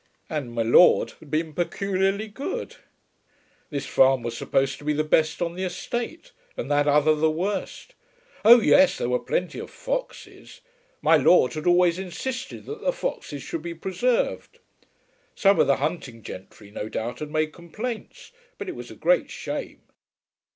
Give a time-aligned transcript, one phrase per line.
[0.31, 2.77] And "My Lord" had been peculiarly good.
[3.69, 7.29] This farm was supposed to be the best on the estate, and that other the
[7.29, 7.93] worst.
[8.43, 10.61] Oh yes, there were plenty of foxes.
[11.03, 14.57] "My Lord" had always insisted that the foxes should be preserved.
[15.35, 19.29] Some of the hunting gentry no doubt had made complaints, but it was a great
[19.29, 19.83] shame.